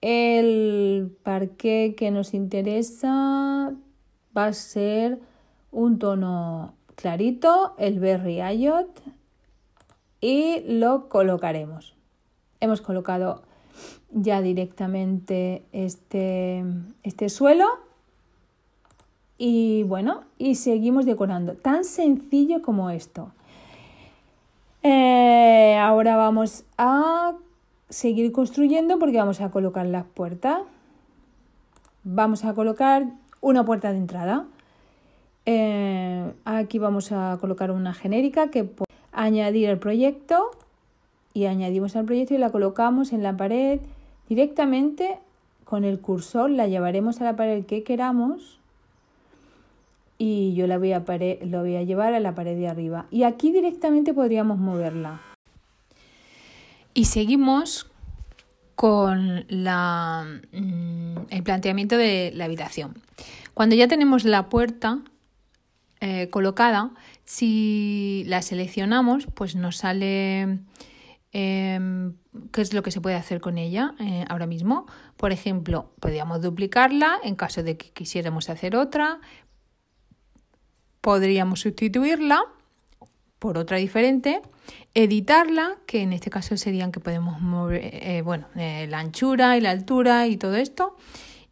el 0.00 1.18
parquet 1.24 1.96
que 1.96 2.12
nos 2.12 2.34
interesa. 2.34 3.72
Va 4.38 4.46
a 4.46 4.52
ser 4.52 5.18
un 5.72 5.98
tono 5.98 6.74
clarito, 6.94 7.74
el 7.78 7.98
Berry 7.98 8.42
Ayot, 8.42 9.02
y 10.20 10.60
lo 10.68 11.08
colocaremos. 11.08 11.96
Hemos 12.60 12.80
colocado 12.80 13.42
ya 14.12 14.40
directamente 14.40 15.64
este, 15.72 16.64
este 17.02 17.28
suelo 17.28 17.66
y 19.36 19.82
bueno, 19.82 20.22
y 20.38 20.54
seguimos 20.54 21.06
decorando. 21.06 21.54
Tan 21.54 21.82
sencillo 21.82 22.62
como 22.62 22.90
esto. 22.90 23.32
Eh, 24.86 25.78
ahora 25.80 26.14
vamos 26.16 26.64
a 26.76 27.32
seguir 27.88 28.32
construyendo 28.32 28.98
porque 28.98 29.16
vamos 29.16 29.40
a 29.40 29.50
colocar 29.50 29.86
las 29.86 30.04
puertas. 30.04 30.60
Vamos 32.04 32.44
a 32.44 32.52
colocar 32.52 33.06
una 33.40 33.64
puerta 33.64 33.92
de 33.92 33.98
entrada. 33.98 34.44
Eh, 35.46 36.30
aquí 36.44 36.78
vamos 36.78 37.12
a 37.12 37.38
colocar 37.40 37.70
una 37.70 37.94
genérica 37.94 38.50
que 38.50 38.68
añadir 39.12 39.70
el 39.70 39.78
proyecto 39.78 40.50
y 41.32 41.46
añadimos 41.46 41.96
al 41.96 42.04
proyecto 42.04 42.34
y 42.34 42.38
la 42.38 42.50
colocamos 42.50 43.14
en 43.14 43.22
la 43.22 43.36
pared 43.38 43.80
directamente 44.28 45.18
con 45.64 45.84
el 45.84 45.98
cursor, 45.98 46.50
la 46.50 46.66
llevaremos 46.66 47.22
a 47.22 47.24
la 47.24 47.36
pared 47.36 47.64
que 47.64 47.84
queramos 47.84 48.58
y 50.18 50.54
yo 50.54 50.66
la 50.66 50.78
voy 50.78 50.92
a, 50.92 51.04
lo 51.44 51.60
voy 51.60 51.76
a 51.76 51.82
llevar 51.82 52.14
a 52.14 52.20
la 52.20 52.34
pared 52.34 52.56
de 52.56 52.68
arriba. 52.68 53.06
Y 53.10 53.24
aquí 53.24 53.52
directamente 53.52 54.14
podríamos 54.14 54.58
moverla. 54.58 55.20
Y 56.94 57.06
seguimos 57.06 57.90
con 58.74 59.44
la, 59.48 60.26
mm, 60.52 61.16
el 61.30 61.42
planteamiento 61.42 61.96
de 61.96 62.32
la 62.34 62.44
habitación. 62.44 62.94
Cuando 63.54 63.76
ya 63.76 63.88
tenemos 63.88 64.24
la 64.24 64.48
puerta 64.48 65.00
eh, 66.00 66.28
colocada, 66.30 66.90
si 67.24 68.24
la 68.26 68.42
seleccionamos, 68.42 69.26
pues 69.34 69.56
nos 69.56 69.78
sale 69.78 70.58
em, 71.32 72.14
qué 72.52 72.60
es 72.60 72.74
lo 72.74 72.82
que 72.82 72.90
se 72.90 73.00
puede 73.00 73.16
hacer 73.16 73.40
con 73.40 73.58
ella 73.58 73.94
eh, 74.00 74.24
ahora 74.28 74.46
mismo. 74.46 74.86
Por 75.16 75.32
ejemplo, 75.32 75.92
podríamos 76.00 76.42
duplicarla 76.42 77.18
en 77.22 77.36
caso 77.36 77.62
de 77.62 77.76
que 77.76 77.90
quisiéramos 77.90 78.50
hacer 78.50 78.76
otra. 78.76 79.20
Podríamos 81.04 81.60
sustituirla 81.60 82.40
por 83.38 83.58
otra 83.58 83.76
diferente, 83.76 84.40
editarla, 84.94 85.76
que 85.84 86.00
en 86.00 86.14
este 86.14 86.30
caso 86.30 86.56
serían 86.56 86.92
que 86.92 87.00
podemos 87.00 87.42
mover, 87.42 87.82
eh, 87.92 88.22
bueno, 88.22 88.46
la 88.54 88.98
anchura 88.98 89.58
y 89.58 89.60
la 89.60 89.70
altura 89.70 90.26
y 90.28 90.38
todo 90.38 90.56
esto, 90.56 90.96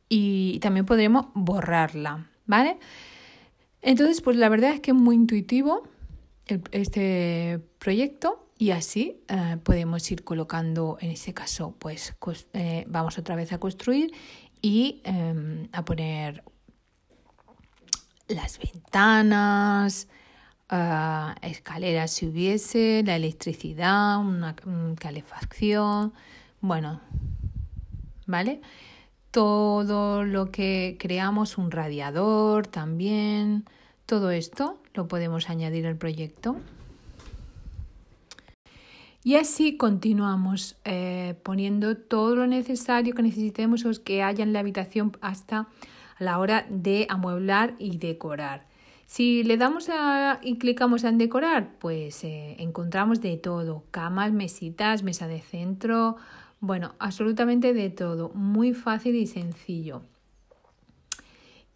y 0.09 0.59
también 0.61 0.87
podríamos 0.87 1.26
borrarla, 1.35 2.30
¿vale? 2.47 2.78
Entonces, 3.82 4.23
pues 4.23 4.38
la 4.38 4.49
verdad 4.49 4.71
es 4.71 4.80
que 4.80 4.92
es 4.92 4.97
muy 4.97 5.16
intuitivo 5.16 5.82
este 6.71 7.61
proyecto 7.78 8.49
y 8.56 8.71
así 8.71 9.21
eh, 9.28 9.59
podemos 9.62 10.11
ir 10.11 10.25
colocando, 10.25 10.97
en 11.02 11.11
este 11.11 11.35
caso, 11.35 11.76
pues 11.78 12.14
eh, 12.54 12.87
vamos 12.88 13.18
otra 13.18 13.37
vez 13.37 13.52
a 13.52 13.59
construir 13.59 14.12
y 14.62 15.02
em, 15.04 15.68
a 15.73 15.85
poner 15.85 16.42
las 18.29 18.59
ventanas, 18.59 20.09
uh, 20.71 21.35
escaleras 21.43 22.11
si 22.11 22.26
hubiese, 22.26 23.02
la 23.05 23.17
electricidad, 23.17 24.19
una 24.19 24.55
calefacción, 24.99 26.12
bueno, 26.61 27.00
¿vale? 28.26 28.61
todo 29.33 30.25
lo 30.25 30.50
que 30.50 30.97
creamos, 31.00 31.57
un 31.57 31.71
radiador 31.71 32.67
también, 32.67 33.64
todo 34.05 34.31
esto 34.31 34.79
lo 34.95 35.09
podemos 35.09 35.49
añadir 35.49 35.87
al 35.87 35.97
proyecto. 35.97 36.57
Y 39.25 39.37
así 39.37 39.79
continuamos 39.79 40.76
eh, 40.85 41.35
poniendo 41.43 41.97
todo 41.97 42.37
lo 42.37 42.47
necesario 42.47 43.14
que 43.14 43.23
necesitemos 43.23 43.87
o 43.87 44.05
que 44.05 44.23
haya 44.23 44.43
en 44.43 44.52
la 44.52 44.61
habitación 44.61 45.17
hasta 45.23 45.67
la 46.19 46.38
hora 46.38 46.66
de 46.69 47.07
amueblar 47.09 47.75
y 47.78 47.99
decorar. 47.99 48.66
Si 49.07 49.45
le 49.45 49.59
damos 49.59 49.88
a, 49.90 50.40
y 50.42 50.57
clicamos 50.57 51.04
en 51.04 51.19
decorar, 51.19 51.78
pues 51.78 52.25
eh, 52.25 52.57
encontramos 52.59 53.21
de 53.21 53.37
todo, 53.37 53.85
camas, 53.90 54.33
mesitas, 54.33 55.02
mesa 55.02 55.28
de 55.28 55.40
centro, 55.40 56.16
bueno, 56.61 56.95
absolutamente 56.99 57.75
de 57.75 57.90
todo, 57.90 58.31
muy 58.35 58.73
fácil 58.73 59.16
y 59.16 59.26
sencillo. 59.26 60.02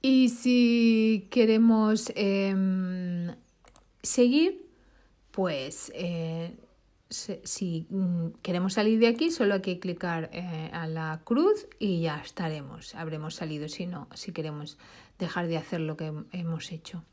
Y 0.01 0.29
si 0.29 1.27
queremos 1.31 2.13
em, 2.15 3.35
seguir, 4.03 4.67
pues 5.31 5.93
eh, 5.95 6.55
si 7.09 7.87
mm, 7.89 8.41
queremos 8.43 8.75
salir 8.75 8.99
de 8.99 9.09
aquí, 9.09 9.31
solo 9.31 9.55
hay 9.55 9.63
que 9.63 9.79
clicar 9.79 10.29
eh, 10.33 10.71
a 10.73 10.87
la 10.87 11.21
cruz 11.25 11.67
y 11.79 12.01
ya 12.01 12.19
estaremos. 12.19 12.95
Habremos 12.95 13.35
salido 13.35 13.69
si 13.69 13.87
no, 13.87 14.09
si 14.15 14.33
queremos 14.33 14.79
dejar 15.19 15.47
de 15.47 15.57
hacer 15.57 15.81
lo 15.81 15.97
que 15.97 16.13
hemos 16.33 16.73
hecho. 16.73 17.05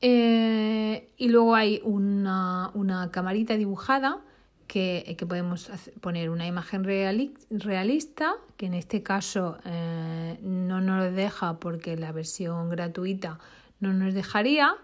Eh, 0.00 1.12
y 1.16 1.28
luego 1.28 1.54
hay 1.54 1.80
una, 1.84 2.70
una 2.74 3.10
camarita 3.10 3.56
dibujada 3.56 4.22
que, 4.66 5.14
que 5.16 5.26
podemos 5.26 5.70
poner 6.00 6.28
una 6.28 6.46
imagen 6.46 6.84
realista, 6.84 8.34
que 8.56 8.66
en 8.66 8.74
este 8.74 9.02
caso 9.02 9.58
eh, 9.64 10.38
no 10.42 10.80
nos 10.80 11.14
deja 11.14 11.58
porque 11.60 11.96
la 11.96 12.12
versión 12.12 12.68
gratuita 12.68 13.38
no 13.80 13.92
nos 13.92 14.12
dejaría, 14.12 14.74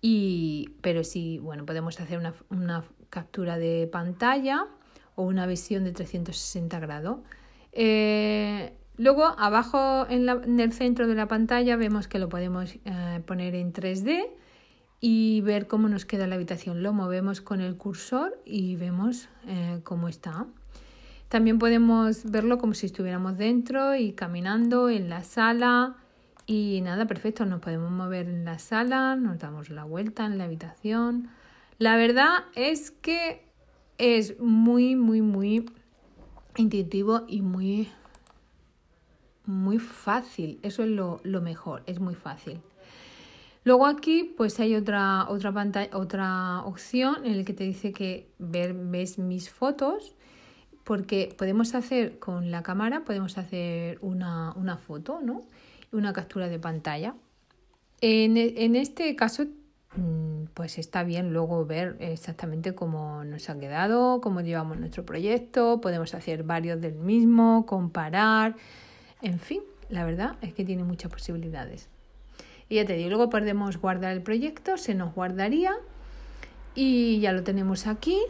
y, 0.00 0.70
pero 0.82 1.04
sí, 1.04 1.38
bueno, 1.38 1.66
podemos 1.66 1.98
hacer 2.00 2.20
una 2.50 2.84
captura 3.10 3.58
de 3.58 3.88
pantalla 3.90 4.66
o 5.14 5.24
una 5.24 5.46
visión 5.46 5.84
de 5.84 5.92
360 5.92 6.78
grados. 6.80 7.18
Eh, 7.72 8.72
luego, 8.96 9.24
abajo 9.38 10.06
en, 10.08 10.60
el 10.60 10.72
centro 10.72 11.06
de 11.06 11.14
la 11.14 11.28
pantalla 11.28 11.76
vemos 11.76 12.08
que 12.08 12.18
lo 12.18 12.28
podemos 12.28 12.76
eh, 12.84 13.22
poner 13.26 13.54
en 13.54 13.72
3D 13.72 14.26
y 15.00 15.40
ver 15.42 15.66
cómo 15.66 15.88
nos 15.88 16.04
queda 16.04 16.26
la 16.26 16.36
habitación. 16.36 16.82
Lo 16.82 16.92
movemos 16.92 17.40
con 17.40 17.60
el 17.60 17.76
cursor 17.76 18.40
y 18.44 18.76
vemos 18.76 19.28
eh, 19.46 19.80
cómo 19.84 20.08
está. 20.08 20.46
También 21.28 21.58
podemos 21.58 22.30
verlo 22.30 22.58
como 22.58 22.74
si 22.74 22.86
estuviéramos 22.86 23.36
dentro 23.36 23.96
y 23.96 24.12
caminando 24.12 24.88
en 24.88 25.10
la 25.10 25.24
sala. 25.24 25.96
Y 26.46 26.80
nada, 26.82 27.06
perfecto, 27.06 27.44
nos 27.44 27.60
podemos 27.60 27.90
mover 27.90 28.28
en 28.28 28.44
la 28.44 28.58
sala, 28.58 29.16
nos 29.16 29.38
damos 29.38 29.68
la 29.68 29.84
vuelta 29.84 30.24
en 30.24 30.38
la 30.38 30.44
habitación. 30.44 31.28
La 31.78 31.96
verdad 31.96 32.44
es 32.54 32.90
que 32.90 33.42
es 33.98 34.38
muy, 34.40 34.96
muy, 34.96 35.20
muy 35.20 35.66
intuitivo 36.56 37.24
y 37.28 37.42
muy, 37.42 37.88
muy 39.44 39.78
fácil. 39.78 40.58
Eso 40.62 40.84
es 40.84 40.88
lo, 40.88 41.20
lo 41.22 41.40
mejor, 41.42 41.82
es 41.86 42.00
muy 42.00 42.14
fácil. 42.14 42.60
Luego 43.64 43.86
aquí 43.86 44.32
pues 44.36 44.60
hay 44.60 44.74
otra, 44.74 45.28
otra, 45.28 45.52
pantalla, 45.52 45.90
otra 45.96 46.62
opción 46.64 47.26
en 47.26 47.36
la 47.38 47.44
que 47.44 47.52
te 47.52 47.64
dice 47.64 47.92
que 47.92 48.30
ver, 48.38 48.74
ves 48.74 49.18
mis 49.18 49.50
fotos 49.50 50.14
porque 50.84 51.34
podemos 51.36 51.74
hacer 51.74 52.20
con 52.20 52.52
la 52.52 52.62
cámara, 52.62 53.04
podemos 53.04 53.36
hacer 53.38 53.98
una, 54.02 54.52
una 54.54 54.76
foto, 54.76 55.20
¿no? 55.20 55.42
Una 55.90 56.12
captura 56.12 56.48
de 56.48 56.60
pantalla. 56.60 57.16
En, 58.00 58.36
en 58.36 58.76
este 58.76 59.16
caso 59.16 59.46
mm, 59.96 60.35
pues 60.54 60.78
está 60.78 61.02
bien 61.02 61.32
luego 61.32 61.64
ver 61.66 61.96
exactamente 62.00 62.74
cómo 62.74 63.24
nos 63.24 63.48
ha 63.50 63.58
quedado, 63.58 64.20
cómo 64.20 64.40
llevamos 64.40 64.78
nuestro 64.78 65.04
proyecto, 65.04 65.80
podemos 65.80 66.14
hacer 66.14 66.42
varios 66.42 66.80
del 66.80 66.94
mismo, 66.94 67.66
comparar, 67.66 68.56
en 69.22 69.38
fin, 69.38 69.62
la 69.88 70.04
verdad 70.04 70.36
es 70.42 70.52
que 70.52 70.64
tiene 70.64 70.84
muchas 70.84 71.10
posibilidades. 71.10 71.88
Y 72.68 72.76
ya 72.76 72.84
te 72.84 72.94
digo, 72.94 73.10
luego 73.10 73.30
podemos 73.30 73.78
guardar 73.78 74.12
el 74.12 74.22
proyecto, 74.22 74.76
se 74.76 74.94
nos 74.94 75.14
guardaría 75.14 75.72
y 76.74 77.20
ya 77.20 77.32
lo 77.32 77.42
tenemos 77.42 77.86
aquí. 77.86 78.20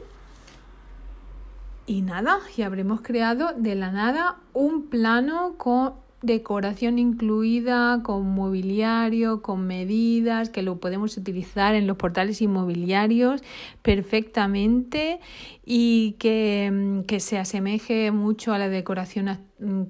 Y 1.86 2.02
nada, 2.02 2.40
y 2.56 2.62
habremos 2.62 3.00
creado 3.00 3.52
de 3.52 3.74
la 3.74 3.92
nada 3.92 4.38
un 4.52 4.88
plano 4.88 5.56
con 5.56 6.05
decoración 6.26 6.98
incluida, 6.98 8.02
con 8.02 8.26
mobiliario, 8.26 9.42
con 9.42 9.66
medidas, 9.66 10.50
que 10.50 10.62
lo 10.62 10.78
podemos 10.78 11.16
utilizar 11.16 11.74
en 11.74 11.86
los 11.86 11.96
portales 11.96 12.42
inmobiliarios 12.42 13.42
perfectamente 13.82 15.20
y 15.64 16.16
que, 16.18 17.02
que 17.06 17.20
se 17.20 17.38
asemeje 17.38 18.10
mucho 18.10 18.52
a 18.52 18.58
la 18.58 18.68
decoración 18.68 19.38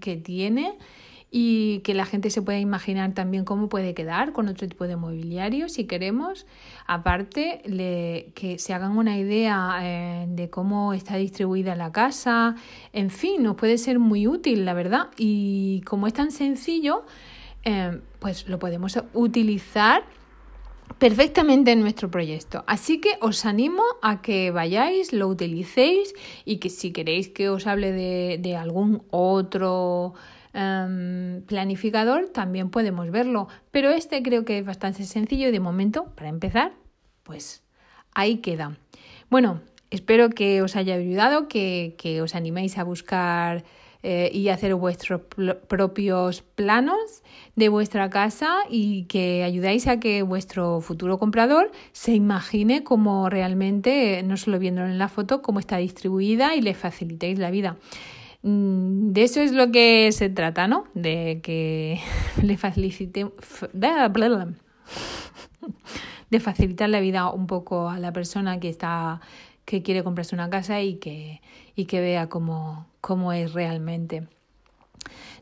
que 0.00 0.16
tiene 0.16 0.76
y 1.38 1.80
que 1.80 1.92
la 1.92 2.06
gente 2.06 2.30
se 2.30 2.40
pueda 2.40 2.58
imaginar 2.58 3.12
también 3.12 3.44
cómo 3.44 3.68
puede 3.68 3.92
quedar 3.92 4.32
con 4.32 4.48
otro 4.48 4.66
tipo 4.66 4.86
de 4.86 4.96
mobiliario 4.96 5.68
si 5.68 5.84
queremos. 5.84 6.46
Aparte, 6.86 7.60
que 8.34 8.56
se 8.58 8.72
hagan 8.72 8.96
una 8.96 9.18
idea 9.18 9.80
eh, 9.82 10.24
de 10.30 10.48
cómo 10.48 10.94
está 10.94 11.16
distribuida 11.16 11.74
la 11.74 11.92
casa. 11.92 12.54
En 12.94 13.10
fin, 13.10 13.42
nos 13.42 13.56
puede 13.56 13.76
ser 13.76 13.98
muy 13.98 14.26
útil, 14.26 14.64
la 14.64 14.72
verdad. 14.72 15.10
Y 15.18 15.82
como 15.82 16.06
es 16.06 16.14
tan 16.14 16.30
sencillo, 16.30 17.04
eh, 17.64 18.00
pues 18.18 18.48
lo 18.48 18.58
podemos 18.58 18.98
utilizar 19.12 20.04
perfectamente 20.98 21.72
en 21.72 21.80
nuestro 21.80 22.10
proyecto. 22.10 22.64
Así 22.66 22.98
que 22.98 23.10
os 23.20 23.44
animo 23.44 23.82
a 24.00 24.22
que 24.22 24.52
vayáis, 24.52 25.12
lo 25.12 25.28
utilicéis 25.28 26.14
y 26.46 26.56
que 26.60 26.70
si 26.70 26.92
queréis 26.92 27.28
que 27.28 27.50
os 27.50 27.66
hable 27.66 27.92
de, 27.92 28.38
de 28.40 28.56
algún 28.56 29.02
otro 29.10 30.14
Em, 30.58 31.42
planificador 31.42 32.30
también 32.30 32.70
podemos 32.70 33.10
verlo, 33.10 33.48
pero 33.70 33.90
este 33.90 34.22
creo 34.22 34.44
que 34.46 34.58
es 34.58 34.64
bastante 34.64 35.04
sencillo 35.04 35.48
y 35.48 35.52
de 35.52 35.60
momento, 35.60 36.06
para 36.16 36.30
empezar, 36.30 36.72
pues 37.22 37.62
ahí 38.14 38.38
queda. 38.38 38.78
Bueno, 39.28 39.60
Espero 39.90 40.30
que 40.30 40.62
os 40.62 40.74
haya 40.74 40.94
ayudado, 40.94 41.46
que, 41.48 41.94
que 41.96 42.20
os 42.20 42.34
animéis 42.34 42.76
a 42.76 42.84
buscar 42.84 43.64
eh, 44.02 44.30
y 44.32 44.48
hacer 44.48 44.74
vuestros 44.74 45.20
propios 45.68 46.42
planos 46.42 47.22
de 47.54 47.68
vuestra 47.68 48.10
casa 48.10 48.56
y 48.68 49.04
que 49.04 49.44
ayudáis 49.44 49.86
a 49.86 50.00
que 50.00 50.22
vuestro 50.22 50.80
futuro 50.80 51.18
comprador 51.18 51.70
se 51.92 52.14
imagine 52.14 52.82
cómo 52.82 53.30
realmente, 53.30 54.22
no 54.24 54.36
solo 54.36 54.58
viéndolo 54.58 54.88
en 54.88 54.98
la 54.98 55.08
foto, 55.08 55.40
cómo 55.40 55.60
está 55.60 55.76
distribuida 55.76 56.56
y 56.56 56.62
le 56.62 56.74
facilitéis 56.74 57.38
la 57.38 57.50
vida. 57.50 57.76
Mm, 58.46 59.12
de 59.12 59.24
eso 59.24 59.40
es 59.40 59.50
lo 59.50 59.72
que 59.72 60.12
se 60.12 60.30
trata, 60.30 60.68
¿no? 60.68 60.84
De 60.94 61.40
que 61.42 62.00
le 62.42 62.56
facilite 62.56 63.26
de 66.30 66.40
facilitar 66.40 66.88
la 66.88 67.00
vida 67.00 67.28
un 67.30 67.48
poco 67.48 67.88
a 67.88 67.98
la 67.98 68.12
persona 68.12 68.60
que 68.60 68.68
está 68.68 69.20
que 69.64 69.82
quiere 69.82 70.04
comprarse 70.04 70.36
una 70.36 70.48
casa 70.48 70.80
y 70.80 70.94
que, 70.98 71.40
y 71.74 71.86
que 71.86 72.00
vea 72.00 72.28
cómo, 72.28 72.86
cómo 73.00 73.32
es 73.32 73.52
realmente. 73.52 74.28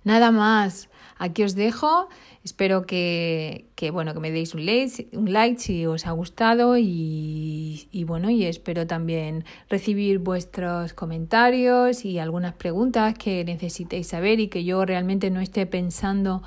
Nada 0.02 0.30
más, 0.30 0.88
aquí 1.18 1.42
os 1.42 1.54
dejo. 1.54 2.08
Espero 2.44 2.86
que, 2.86 3.66
que, 3.74 3.90
bueno, 3.90 4.12
que 4.14 4.20
me 4.20 4.30
deis 4.30 4.54
un 4.54 4.66
like, 4.66 5.08
un 5.12 5.32
like 5.32 5.60
si 5.60 5.86
os 5.86 6.06
ha 6.06 6.12
gustado 6.12 6.76
y, 6.76 7.88
y, 7.90 8.04
bueno, 8.04 8.30
y 8.30 8.44
espero 8.44 8.86
también 8.86 9.44
recibir 9.68 10.18
vuestros 10.18 10.92
comentarios 10.92 12.04
y 12.04 12.18
algunas 12.18 12.54
preguntas 12.54 13.14
que 13.14 13.44
necesitéis 13.44 14.08
saber 14.08 14.40
y 14.40 14.48
que 14.48 14.64
yo 14.64 14.84
realmente 14.84 15.30
no 15.30 15.40
esté 15.40 15.66
pensando. 15.66 16.42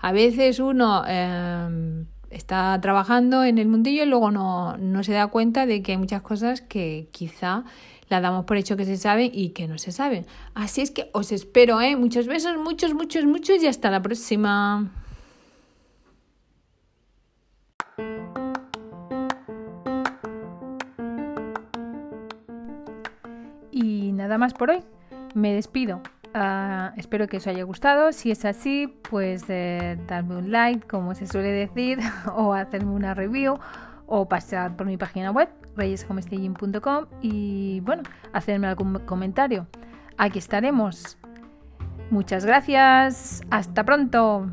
A 0.00 0.12
veces 0.12 0.58
uno 0.58 1.04
eh, 1.06 2.04
está 2.30 2.78
trabajando 2.80 3.44
en 3.44 3.58
el 3.58 3.68
mundillo 3.68 4.02
y 4.02 4.06
luego 4.06 4.30
no, 4.30 4.76
no 4.78 5.04
se 5.04 5.12
da 5.12 5.26
cuenta 5.28 5.66
de 5.66 5.82
que 5.82 5.92
hay 5.92 5.98
muchas 5.98 6.22
cosas 6.22 6.60
que 6.60 7.08
quizá 7.12 7.64
la 8.12 8.20
damos 8.20 8.44
por 8.44 8.58
hecho 8.58 8.76
que 8.76 8.84
se 8.84 8.98
saben 8.98 9.30
y 9.32 9.50
que 9.50 9.66
no 9.66 9.78
se 9.78 9.90
saben. 9.90 10.26
Así 10.54 10.82
es 10.82 10.90
que 10.90 11.08
os 11.12 11.32
espero, 11.32 11.80
¿eh? 11.80 11.96
Muchos 11.96 12.26
besos, 12.26 12.58
muchos, 12.58 12.92
muchos, 12.92 13.24
muchos 13.24 13.62
y 13.62 13.66
hasta 13.66 13.90
la 13.90 14.02
próxima. 14.02 14.90
Y 23.70 24.12
nada 24.12 24.36
más 24.36 24.52
por 24.52 24.70
hoy. 24.70 24.82
Me 25.34 25.54
despido. 25.54 26.02
Ah, 26.34 26.92
espero 26.98 27.28
que 27.28 27.38
os 27.38 27.46
haya 27.46 27.64
gustado. 27.64 28.12
Si 28.12 28.30
es 28.30 28.44
así, 28.44 28.88
pues 29.08 29.44
eh, 29.48 29.98
darme 30.06 30.36
un 30.36 30.52
like, 30.52 30.86
como 30.86 31.14
se 31.14 31.26
suele 31.26 31.50
decir, 31.50 31.98
o 32.36 32.52
hacerme 32.52 32.92
una 32.92 33.14
review, 33.14 33.58
o 34.06 34.28
pasar 34.28 34.76
por 34.76 34.86
mi 34.86 34.98
página 34.98 35.30
web, 35.30 35.48
reyeshomestaging.com, 35.76 37.06
y 37.20 37.80
bueno, 37.80 38.02
hacerme 38.32 38.66
algún 38.66 38.98
comentario. 39.00 39.66
Aquí 40.18 40.38
estaremos. 40.38 41.18
Muchas 42.10 42.44
gracias. 42.44 43.42
Hasta 43.50 43.84
pronto. 43.84 44.50